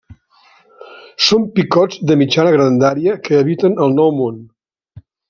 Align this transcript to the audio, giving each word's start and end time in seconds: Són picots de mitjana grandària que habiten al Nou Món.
Són 1.25 1.43
picots 1.59 1.99
de 2.11 2.17
mitjana 2.21 2.53
grandària 2.57 3.17
que 3.29 3.39
habiten 3.43 3.77
al 3.87 3.95
Nou 4.01 4.15
Món. 4.23 4.41